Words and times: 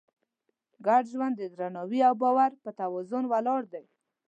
ګډ 0.85 1.03
ژوند 1.13 1.33
د 1.37 1.41
درناوي 1.57 1.99
او 2.07 2.13
باور 2.21 2.51
په 2.63 2.69
توازن 2.79 3.23
ولاړ 3.27 3.61
دی. 3.73 3.85